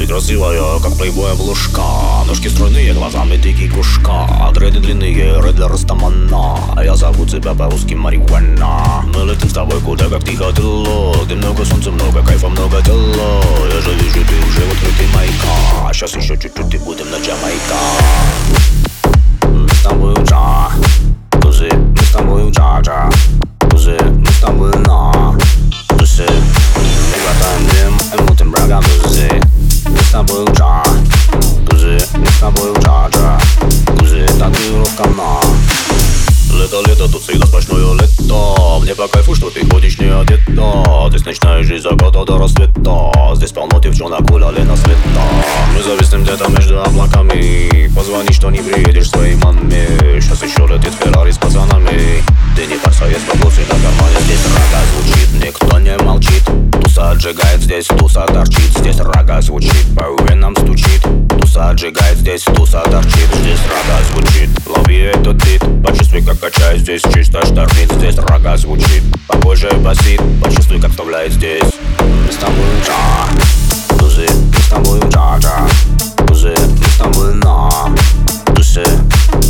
Ты 0.00 0.06
красивая, 0.06 0.80
как 0.80 0.96
плейбой 0.96 1.32
обложка 1.32 1.82
Ножки 2.26 2.48
стройные, 2.48 2.94
глазами 2.94 3.36
дикий 3.36 3.68
кружка. 3.68 4.26
Дреды 4.54 4.80
длинные, 4.80 5.12
ред 5.42 5.56
для 5.56 5.68
Растамана. 5.68 6.56
Я 6.82 6.96
зову 6.96 7.26
тебя 7.26 7.52
по-русски 7.52 7.92
марихуана. 7.92 9.04
Мы 9.14 9.30
летим 9.30 9.50
с 9.50 9.52
тобой 9.52 9.78
куда, 9.82 10.08
как 10.08 10.24
тихо 10.24 10.52
тыло. 10.52 11.22
Где 11.26 11.34
много 11.34 11.66
солнца, 11.66 11.90
много 11.90 12.22
кайфа, 12.22 12.48
много 12.48 12.80
тела. 12.82 13.42
Я 13.74 13.80
же 13.82 13.92
вижу, 13.92 14.24
ты 14.26 14.48
уже 14.48 14.62
в 14.62 14.72
открытый 14.72 15.06
маяка 15.14 15.92
Сейчас 15.92 16.16
еще 16.16 16.38
чуть-чуть 16.38 16.74
и 16.74 16.78
будем 16.78 17.10
на 17.10 17.16
Джамайка. 17.16 17.76
Мы 19.42 19.68
с 19.68 19.82
тобой 19.82 20.14
джа 20.24 20.70
на 35.08 35.40
Лето, 36.52 36.82
лето, 36.86 37.08
тут 37.08 37.22
всегда 37.22 37.46
сплошное 37.46 37.94
лето. 37.94 38.80
Мне 38.80 38.94
по 38.94 39.08
кайфу, 39.08 39.34
что 39.34 39.50
ты 39.50 39.64
ходишь 39.70 39.98
не 39.98 40.06
одета. 40.06 41.08
Здесь 41.08 41.24
ночная 41.24 41.62
жизнь 41.62 41.82
заката 41.82 42.24
до 42.24 42.38
рассвета. 42.38 43.12
Здесь 43.34 43.52
полно 43.52 43.78
девчонок 43.78 44.22
гуляли 44.22 44.60
на 44.62 44.76
света. 44.76 45.00
Мы 45.74 45.82
зависнем 45.82 46.22
где-то 46.22 46.50
между 46.50 46.82
облаками. 46.82 47.90
Позвони, 47.94 48.32
что 48.32 48.50
не 48.50 48.60
приедешь 48.60 49.08
своей 49.10 49.36
маме. 49.36 49.86
Сейчас 50.20 50.42
еще 50.42 50.66
летит 50.66 50.92
Феррари 51.02 51.30
с 51.30 51.38
пацанами. 51.38 52.22
Ты 52.56 52.66
не 52.66 52.76
парься, 52.76 53.06
есть 53.06 53.26
баблосы 53.26 53.60
на 53.62 53.68
кармане 53.68 54.16
Здесь 54.20 54.44
рога 54.44 54.82
звучит, 54.92 55.44
никто 55.44 55.78
не 55.78 55.96
молчит. 55.98 56.42
Туса 56.82 57.12
отжигает, 57.12 57.62
здесь 57.62 57.86
туса 57.86 58.26
торчит. 58.26 58.76
Здесь 58.76 58.98
рога 58.98 59.40
звучит, 59.40 59.86
по 59.96 60.22
венам 60.24 60.54
стучит. 60.56 61.02
Туса 61.38 61.70
отжигает, 61.70 62.18
здесь 62.18 62.42
туса 62.42 62.82
торчит. 62.90 63.28
Здесь 63.40 63.60
рога 63.66 63.79
Качает 66.40 66.80
здесь 66.80 67.02
чисто 67.12 67.44
штормит 67.44 67.92
Здесь 67.92 68.16
рога 68.16 68.56
звучит, 68.56 69.02
по 69.28 69.36
коже 69.38 69.70
басит 69.74 70.22
Почувствуй, 70.42 70.80
как 70.80 70.90
вставляет 70.90 71.32
здесь. 71.34 71.62
Мы 71.98 72.32
с 72.32 72.36
тобой 72.36 72.64
джа, 72.82 73.98
тузы, 73.98 74.26
мы 74.26 74.60
с 74.60 74.68
тобой 74.68 75.00
джа-джа 75.00 75.68
Тузы, 76.26 76.54
мы 76.56 76.86
с 76.86 76.96
тобой 76.96 77.34
на 77.34 77.68
тусы 78.54 78.84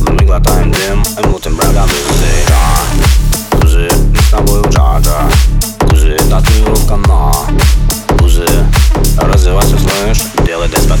Мы 0.00 0.24
глотаем 0.24 0.72
дым 0.72 1.02
и 1.22 1.26
мутим 1.26 1.56
брага 1.56 1.82
бузы 1.82 2.24
джа 2.46 3.60
Тузы, 3.60 3.88
мы 4.10 4.16
с 4.22 4.30
тобой 4.30 4.62
джа-джа 4.62 5.30
Тузы, 5.90 6.16
татуировка 6.30 6.96
на. 6.96 7.32
Тузы, 8.16 8.46
развивайся, 9.18 9.76
слышь. 9.78 10.22
Делай 10.46 10.68
dance 10.68 10.86
под 10.86 10.98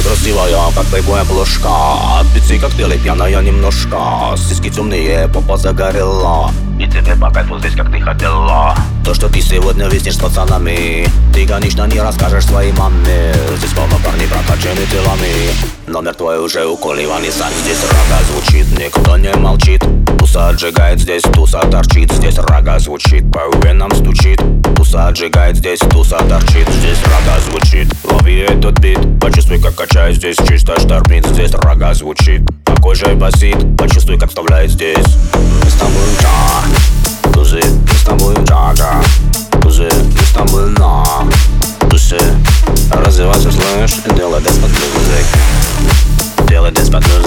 Ты 0.00 0.08
красивая, 0.08 0.72
как 0.74 0.86
плейбой 0.86 1.20
обложка 1.20 1.68
От 2.18 2.26
пиццы 2.32 2.58
коктейли 2.58 2.96
пьяная 2.96 3.42
немножко. 3.42 4.34
Сиськи 4.36 4.70
темные, 4.70 5.28
попа 5.28 5.56
загорела. 5.58 6.50
И 6.78 6.86
тебе 6.86 7.14
по 7.16 7.30
кайфу 7.30 7.58
здесь, 7.58 7.74
как 7.74 7.90
ты 7.90 8.00
хотела. 8.00 8.74
То, 9.04 9.12
что 9.12 9.28
ты 9.28 9.42
сегодня 9.42 9.88
виснешь 9.88 10.14
с 10.14 10.18
пацанами 10.18 11.06
Ты, 11.34 11.46
конечно, 11.46 11.86
не 11.86 12.00
расскажешь 12.00 12.46
своей 12.46 12.72
маме. 12.72 13.34
Здесь 13.56 13.72
полно 13.72 13.96
парней 14.02 14.26
прокачаны 14.28 14.86
телами. 14.90 15.50
Номер 15.86 16.14
твой 16.14 16.38
уже 16.38 16.64
у 16.64 16.76
Коли 16.76 17.04
Ваниссан 17.04 17.52
Здесь 17.62 17.82
рога 17.82 18.22
звучит, 18.30 18.66
никто 18.78 19.18
не 19.18 19.34
молчит. 19.34 19.84
Туса 20.18 20.48
отжигает, 20.48 21.00
здесь 21.00 21.22
туса 21.22 21.60
торчит. 21.70 22.10
Здесь 22.12 22.38
рога 22.38 22.78
звучит, 22.78 23.30
по 23.30 23.40
венам 23.66 23.94
стучит. 23.94 24.40
Туса 24.76 25.08
отжигает, 25.08 25.56
здесь 25.56 25.80
туса 25.80 26.18
торчит. 26.26 26.68
Здесь 26.68 26.98
рога 27.04 27.40
звучит, 27.50 27.92
лови 28.04 28.38
этот 28.38 28.78
бит 28.78 28.98
Почувствуй, 29.20 29.60
как 29.60 29.74
качает 29.74 30.16
здесь 30.16 30.36
чисто 30.48 30.80
штормит 30.80 31.26
Здесь 31.26 31.52
рога 31.52 31.92
звучит, 31.94 32.42
такой 32.64 32.94
же 32.94 33.14
басит 33.14 33.76
Почувствуй, 33.76 34.18
как 34.18 34.30
вставляет 34.30 34.70
здесь. 34.70 35.06
Мы 35.34 35.70
с 35.70 35.74
тобой 35.74 36.08
джа, 36.20 37.32
тузы 37.32 37.60
Мы 37.62 37.94
с 37.94 38.02
тобой 38.02 38.34
джага, 38.44 39.02
тузы 39.62 39.88
Мы 39.92 40.22
с 40.22 40.30
тобой 40.30 40.70
на, 40.70 41.04
тусы 41.90 42.18
Развивайся, 42.92 43.52
слышь, 43.52 43.96
делай 44.16 44.40
деспот 44.40 44.70
музык 44.70 45.26
Делай 46.48 46.72
деспот 46.72 47.04
музык 47.06 47.19